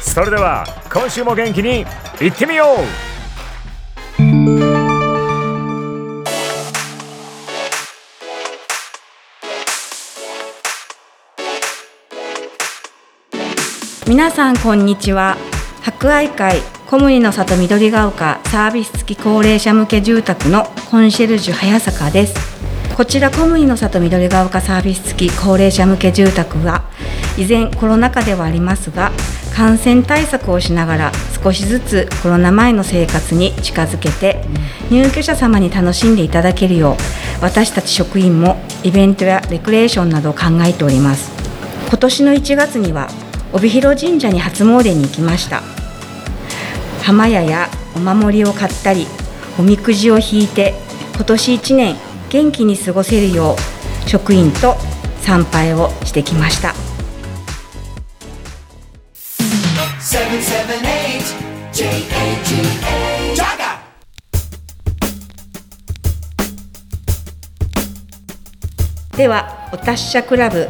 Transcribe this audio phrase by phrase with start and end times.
[0.00, 1.84] それでは今週も元気に
[2.20, 3.10] いってみよう。
[14.08, 15.36] 皆さんこんにちは。
[15.82, 22.34] 博愛会小麦の里緑が丘サービス付き高齢者向け住宅のコンシェルジュ早坂です。
[22.96, 26.82] こちら小麦の里緑が丘サービス付き高齢者向け住宅は
[27.38, 29.12] 依然コロナ禍ではありますが
[29.60, 31.12] 感染対策をしながら
[31.44, 34.42] 少しずつコロナ前の生活に近づけて
[34.90, 41.30] 入居者様に楽しんでいただけるよう私たち職員もイベントやレクレーションなどを考えております。
[41.90, 43.08] 今年の1月には
[43.52, 45.60] 帯広神社に初詣に行きました。
[47.02, 49.06] 浜屋やお守りを買ったり
[49.58, 50.72] おみくじを引いて
[51.16, 51.96] 今年1年
[52.30, 53.56] 元気に過ごせるよ
[54.06, 54.76] う職員と
[55.20, 56.89] 参拝をしてきました
[69.20, 70.66] ではお達者クラブ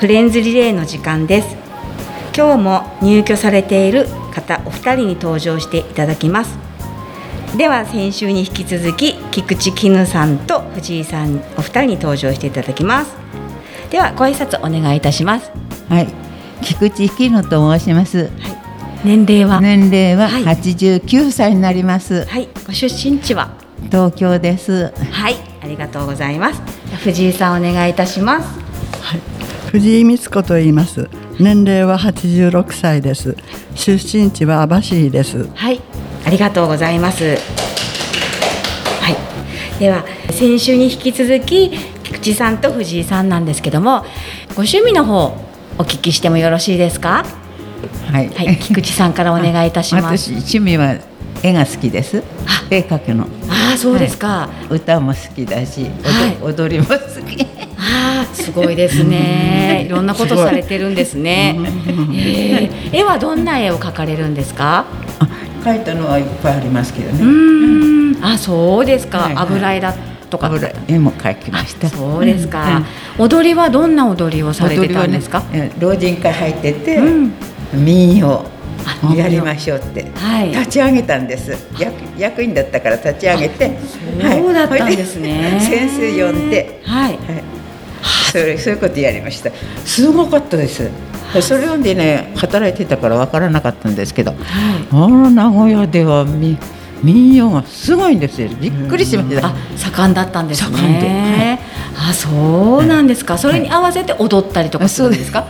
[0.00, 1.56] フレンズリレーの時間です。
[2.36, 6.58] 今日も入居されている方お二人に登場していただきます。
[7.56, 13.14] では先週に引き続き菊池絹さんと藤井さんお二人に登場していただきます。
[13.90, 15.52] ではご挨拶お願いいたします。
[15.88, 16.08] はい。
[16.62, 18.30] 菊池絹と申します、はい、
[19.04, 19.60] 年齢は？
[19.60, 22.24] 年齢は89歳になります。
[22.24, 22.48] はい。
[22.66, 23.52] ご出身地は？
[23.84, 24.92] 東京です。
[25.12, 25.36] はい。
[25.62, 26.60] ありがとうございます
[27.02, 28.48] 藤井さんお願いいたします。
[29.00, 29.20] はい。
[29.70, 31.08] 藤井光子と言います。
[31.40, 33.36] 年齢は86歳です。
[33.74, 35.48] 出身地は網走です。
[35.54, 35.80] はい。
[36.24, 37.36] ありがとうございます。
[39.00, 39.78] はい。
[39.80, 41.70] では先週に引き続き
[42.04, 44.02] 菊池さんと藤井さんなんですけども
[44.50, 45.36] ご趣味の方
[45.78, 47.24] お聞きしてもよろしいですか？
[48.12, 50.30] はい、はい、菊池さんからお願いいたします。
[50.32, 50.96] 趣味は
[51.44, 52.22] 絵が好きです。
[52.70, 53.24] 絵描くの。
[53.50, 57.46] ああそうですか、はい、歌も好きだし、はい、踊りも好き。
[57.76, 59.84] ああすごいですね。
[59.86, 61.54] いろんなことされてるんですね、
[62.14, 64.86] えー、絵はどんな絵を描かれるんですか？
[65.62, 67.22] 描いたのはいっぱいありますけどね。
[67.22, 67.26] う
[68.18, 68.24] ん。
[68.24, 69.94] あそうですか、はいはい、油絵だ
[70.30, 70.50] とか。
[70.88, 71.90] 絵も描きました。
[71.90, 72.82] そうですか、
[73.18, 77.34] うん、踊りはどんな踊りをされてたんですか、ね、老人会入ってて、うん、
[77.74, 78.46] 民謡
[79.16, 81.56] やりましょうって、はい、立ち上げたんです。
[81.78, 83.70] 役役員だったから立ち上げて。
[84.20, 87.18] そうだったんですね、先生呼んで、はい、はい、
[88.30, 89.50] それそういうことやりました。
[89.84, 90.90] すごかったです。
[91.40, 94.40] それ読んでね働いてたから分からなかったんですけど、はい、
[94.92, 96.56] あら名古屋ではみ
[97.04, 98.48] 民謡がすごいんですよ。
[98.60, 101.60] びっくりしました、あ盛んだったんですね、
[101.94, 105.02] はい、あそうなんですか、それに合わせて踊ったりとかす。
[105.02, 105.46] るんですか、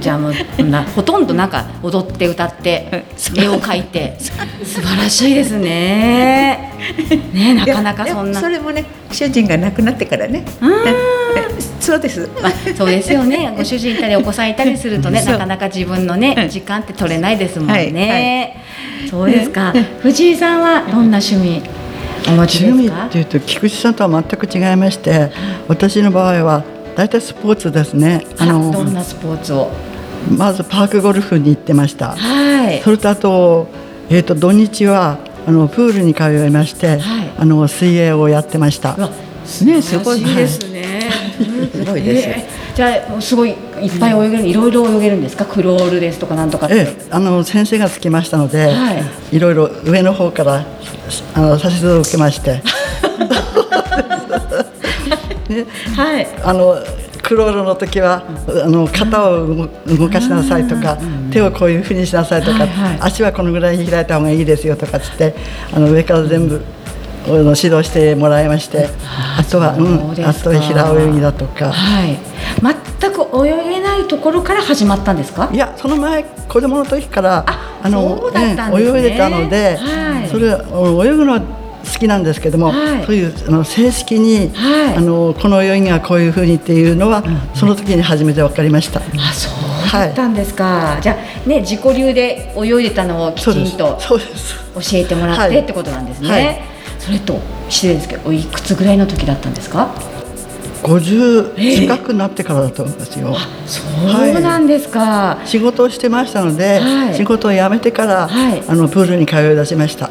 [0.00, 3.04] じゃあもうなほとんどなんか踊って歌って
[3.36, 4.16] 絵を描いて。
[4.64, 6.71] 素晴らしいですね
[7.32, 8.40] ねなかなかそんな。
[8.40, 10.44] それもね主人が亡くなってからね。
[11.80, 13.52] そうです、まあ、そうですよね。
[13.56, 17.92] ご主人いたりお子さんいたりするとねなかなか自分のね時間って取れないですもんね、はい。
[17.92, 19.08] はい。
[19.08, 19.72] そうですか。
[20.00, 21.62] 藤井さんはどんな趣味
[22.28, 23.06] お持ちですか？
[23.06, 25.32] っていうと菊池さんとは全く違いまして、
[25.66, 26.64] 私の場合は
[26.94, 28.24] 大体スポーツですね。
[28.38, 29.70] あのどんなスポーツを？
[30.30, 32.12] まずパークゴルフに行ってました。
[32.12, 32.80] はい。
[32.80, 33.66] それとあと
[34.08, 38.96] えっ、ー、と土日はあのプールに通いまして、はい、あの水泳をやってました。
[38.96, 40.24] ねすごい。
[40.24, 41.10] ですね。
[41.72, 42.28] すごいです。
[42.28, 43.56] えー、じゃあすごいいっ
[43.98, 45.44] ぱい泳げる、いろいろ泳げるんですか？
[45.44, 49.02] クロールですとかなんとかええ、あの先生がつきましたので、はい、
[49.36, 50.64] いろいろ上の方から
[51.34, 52.62] あの指図を受けまして。
[55.48, 55.66] ね、
[55.96, 56.76] はい、あの
[57.22, 58.24] クロールの時は
[58.64, 60.98] あの肩を動かしなさいとか
[61.30, 62.66] 手をこういうふうにしなさいとか、
[63.00, 65.34] 足はこのぐらいに開いた方がいいですよとかつって
[65.72, 66.62] あの上から全部。
[67.24, 68.88] 指導してもらいまして
[69.38, 72.18] あとは、うん、あとは平泳ぎだとか、はい、
[73.00, 75.48] 全く泳げないところから始まったんですか？
[75.52, 89.00] いやその前子供の時からあの、ね、泳いでたので、はい、それ泳ぐのは好きなんですけども、はい、そういうあの正式に、はい、あのこの泳ぎがこういうふうにっていうのは、うん、その時に初めて分かりました。
[89.00, 94.18] あそうだったんですか、はい、じゃあね自己流で泳いでたのをきちんと教
[94.94, 96.64] えてもらってってことなんですね。
[96.98, 99.92] それと失礼ですけどいくつぐらいの時だったんですか
[100.84, 103.36] ？50近くなってからだと思いますよ。
[103.66, 103.82] そ
[104.38, 105.00] うなんですか、
[105.36, 110.10] はい、仕事をしてましたので、はい、仕事を辞めてから、はい、あのプールに通い出しました。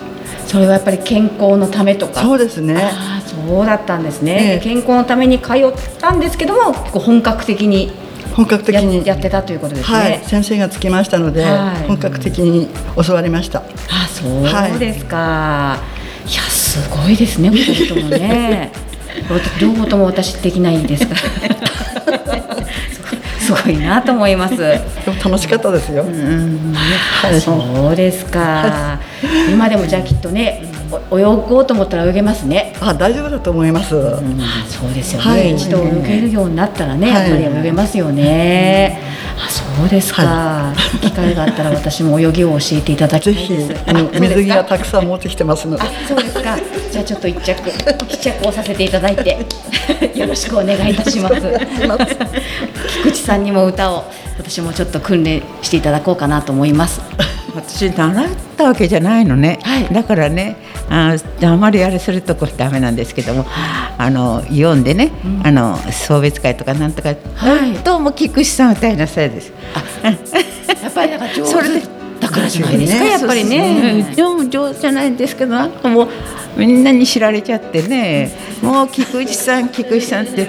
[0.52, 2.22] それはやっぱり健康のためとか。
[2.22, 2.76] そうですね。
[2.78, 7.90] あそうだったんですね、えー、健康のために通ったんですけども、結構本格的に。
[8.36, 9.98] 本格的にやってたということですね。
[9.98, 11.46] はい、先生がつきましたので、
[11.88, 12.68] 本格的に
[13.02, 13.60] 教わりました。
[13.60, 15.78] あ、そうですか。
[16.28, 18.72] いや、すごいですね、二人ともね。
[19.62, 21.16] 両方とも私できないんですか
[22.12, 22.42] ら
[23.42, 24.56] すごいなと思います。
[25.24, 26.04] 楽しかったですよ。
[26.04, 29.00] うん、はい、そうですか。
[29.52, 30.62] 今でもじゃあきっとね、
[31.12, 32.74] 泳ごうと思ったら泳げますね。
[32.80, 33.96] あ、大丈夫だと思います。
[33.96, 39.00] うん、そうですよね、はい、一度泳げるようになったらね、やっぱり泳げますよね。
[39.08, 39.11] あ、
[39.82, 43.90] そうですか、はい、機会があったら私も泳ぎを教えていただきたいです。
[43.90, 45.84] あの水着がたくさん持ってきてますので。
[46.08, 46.56] そうですか。
[46.92, 47.72] じゃあちょっと一着
[48.12, 49.40] 試着をさせていただいて
[50.14, 51.36] よろしくお願いいたします。
[53.02, 54.06] 菊池さんにも歌を
[54.38, 57.02] 私もちょっと訓練していただこうかなと思います。
[57.56, 58.28] 私習っ
[58.62, 60.56] たわけじゃないのね、はい、だからね
[60.90, 63.46] ああまりあれするとこダメなんですけども
[63.98, 69.52] あの読んでね、うん、あの送別会とかなんとか、はい、どうも菊池さん歌いなさいです。
[70.04, 72.02] あやっぱりなんか上手それで。
[72.20, 74.14] だからじゃないですか、ね、やっぱりね。
[74.16, 76.08] でも上手じゃないんですけどなんかもう
[76.56, 78.32] みんなに知られちゃってね。
[78.62, 80.48] もう菊池さん菊池さんって。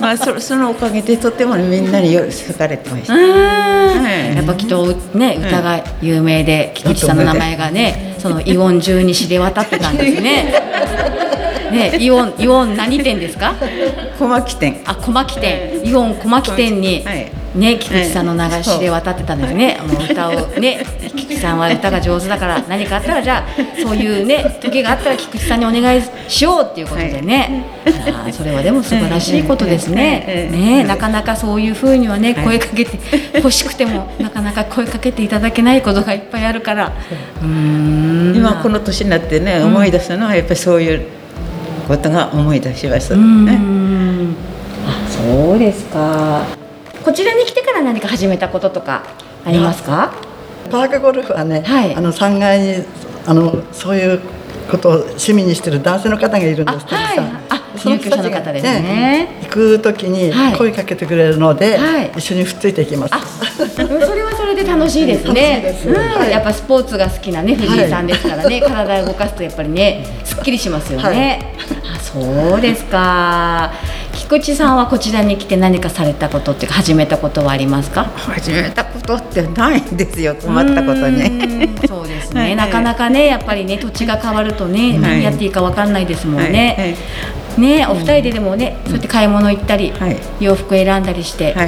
[0.00, 3.18] まあそそのおかげでとてもみんなに好かれてました。
[3.18, 10.52] やっぱきっとね歌が有名で菊池さんの名前がねそのイオン中に知れ渡ってたんですね。
[11.72, 13.54] ね、イオン、イオン何店ですか？
[14.18, 14.80] 小牧店。
[14.84, 17.04] あ、小牧店、イオン小牧店に。
[17.52, 19.78] ね、菊池さんの流しで渡ってたんですね。
[19.86, 27.66] もう歌をね、菊池さんは歌が上手だから、何かあったら、じゃあ、そういうね、時があったら、菊池さんにお願いしようっていうことでね。
[27.84, 30.48] はい、あ、それはでも素晴らしいことですね。
[30.50, 32.98] ね、なかなかそういうふうにはね、声かけて
[33.34, 36.92] 欲しくても、なかなか声かけていただけないことがいっぱいあるから。
[37.42, 38.32] うん。
[38.34, 41.06] 今この年になってね、思い出すのは、やっぱりそういう。
[41.86, 43.14] ことが思い出します。
[43.14, 43.18] あ
[45.08, 46.44] そうですか。
[47.04, 49.02] こちらに来てから何か始めたこととか
[49.44, 50.12] ありますか？
[50.70, 52.84] パークゴルフはね、はい、あの3階に
[53.26, 54.20] あのそういう
[54.70, 56.86] ことを趣味にしてる男性の方がいるんです。
[56.86, 57.18] はい、
[57.90, 59.28] あ、その方ですね。
[59.42, 63.14] 行く時に声かけてくれるので、はい、一緒にふっついていきます。
[63.74, 65.74] それはそれで楽しいですね。
[65.86, 71.54] うん、やっぱスポーツが好きなね藤井さんですからね、 体を動かすとやっぱりねすっきりしますよね。
[71.94, 73.72] あ、そうですか。
[74.12, 78.04] 菊池さんはこちらに来て何かされたことっていうか始めたことはありますか？
[78.16, 80.34] 始めたことってないんですよ。
[80.34, 81.68] 困ったことに。
[81.86, 82.54] そうですね。
[82.56, 86.96] なかなかねやっぱりね土地が変わるとね、何やっていいかわかんないですもんね。
[87.58, 89.92] ねお二人ででもね、そうやって買い物行ったり、
[90.40, 91.54] 洋服選んだりして。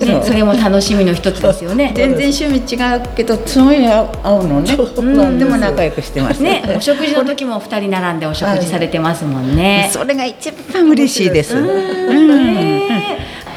[0.00, 1.92] ね、それも楽しみの一つですよね。
[1.96, 4.74] 全然趣味違うけど、そういう合うのね。
[4.74, 6.42] うん、でも仲良くしてます。
[6.42, 9.88] ね、 お食事の時も二人並んでお食事されてますもんね。
[9.92, 11.56] それが一番嬉しいです。
[11.56, 12.76] うん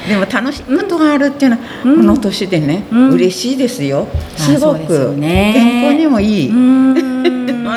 [0.07, 4.07] でも楽しいことがあるっていうのは、この年でね、嬉ししいですよ。
[4.35, 6.51] すごく、健康にもいい。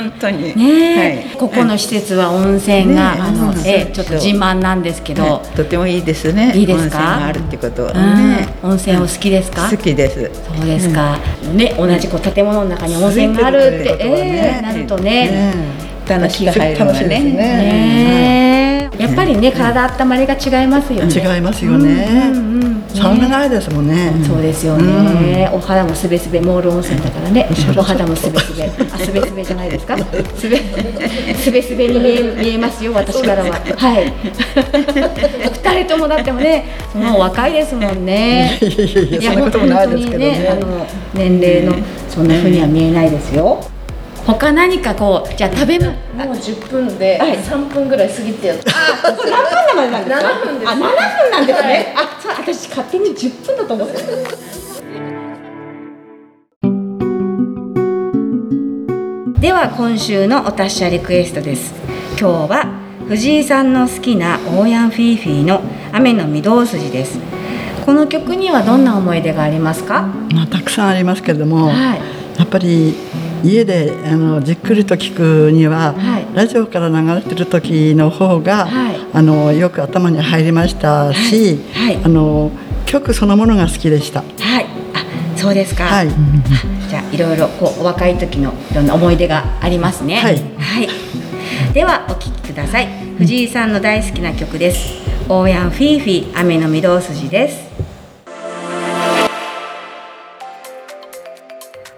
[0.03, 0.57] 本当に。
[0.57, 5.43] ね、ここの施設は温泉が、あの、え、ちょっと自慢なんですけど。
[5.55, 6.53] とてもいいですね。
[6.55, 7.27] いいですか？
[7.27, 8.49] あるってことはね。
[8.63, 9.69] 温泉お好きですか？
[9.71, 10.31] 好きです。
[10.57, 11.19] そうですか。
[11.55, 15.55] ね、同じこう建物の中に温泉があるって、ええ、なるとね。
[16.09, 18.62] 楽しいが入るのね。
[19.03, 21.13] やっぱりね、体温まりが違いますよね。
[21.13, 22.33] 違いますよね、
[22.95, 27.49] 寒ないですもんね、そうですよね、お肌もすべすべモール温泉だからね。
[27.77, 28.65] お肌もすべすべ。
[28.65, 29.97] あすべすべじゃないですか？
[30.37, 30.57] すべ
[31.35, 33.51] すべすべに見え見えますよ私からは。
[33.51, 34.13] はい。
[35.65, 38.59] 二人ともだってもねもう若いですもんね。
[38.61, 41.75] いや本当にねあの年齢の
[42.09, 43.65] そんなふうには見えないですよ、
[44.25, 45.97] 他何かこうじゃあ食べももう
[46.37, 48.59] 10分で3分ぐらい過ぎてやあ
[49.03, 49.27] 何分
[49.77, 53.95] までなんですか？7分ですあ7分なんですね、あそう私勝手に10分だと思って。
[59.41, 61.75] では今週のお達者リクエストです。
[62.11, 62.67] 今日は
[63.09, 65.61] 藤井さんの好きなオーヤンフィーフィーの
[65.93, 67.19] 雨の御堂筋です。
[67.85, 70.03] この曲にはどんな思い出がありますか？
[70.33, 72.01] まあ、たくさんありますけれども、はい。
[72.39, 72.95] やっぱり
[73.43, 82.51] 家であのじっくりと聞くには、はいラジオから流れてる時の方が、はいあのよく頭に入りましたし、はいはいあの
[82.87, 84.23] 曲そのものが好きでした。
[84.23, 85.05] はいあ
[85.37, 86.09] そうですか、はい、
[86.89, 90.17] じゃあいろいろこうお若い時のいろんな思い出がありますね。
[90.17, 90.89] はい
[91.75, 92.89] ではお聴きください。
[93.19, 95.03] 藤井さんの大好きな曲です。
[95.29, 97.73] オーヤンフィーフィー雨の御堂筋です。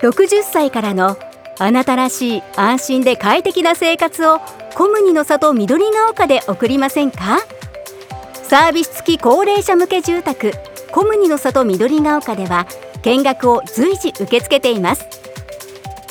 [0.01, 1.17] 60歳からの
[1.59, 4.41] あなたらしい安心で快適な生活を
[4.75, 7.39] コムニの里緑が丘で送りませんか？
[8.43, 10.53] サービス付き高齢者向け住宅
[10.91, 12.67] コムニの里緑が丘では
[13.03, 15.07] 見学を随時受け付けています。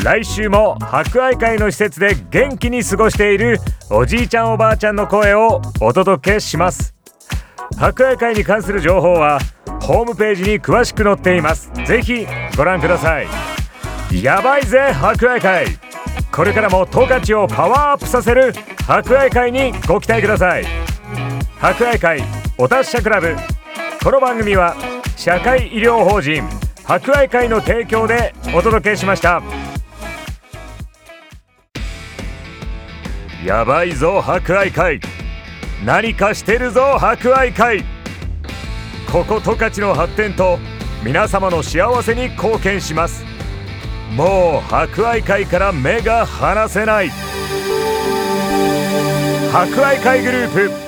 [0.02, 3.58] 来週も博愛会の施設で元気に過ごしている
[3.90, 6.94] おじいちゃんおばあちゃんの声をお届けします。
[7.78, 9.38] 博愛会に関する情報は
[9.80, 11.72] ホームページに詳しく載っています。
[11.86, 13.28] ぜひご覧ください。
[14.22, 15.66] やばいぜ博愛会。
[16.30, 18.52] これからも十勝をパワーアップさせる
[18.86, 20.66] 博愛会にご期待ください。
[21.58, 23.34] 博愛会お達者クラブ。
[24.00, 24.76] この番組は
[25.16, 26.44] 社会医療法人
[26.84, 29.42] 博愛会の提供でお届けしました。
[33.44, 35.00] やばいぞ博愛会。
[35.84, 37.84] 何かしてるぞ博愛会。
[39.10, 40.60] ここ十勝の発展と
[41.04, 43.24] 皆様の幸せに貢献します。
[44.14, 47.10] もう博愛会から目が離せない。
[49.50, 50.83] 博愛会グループ。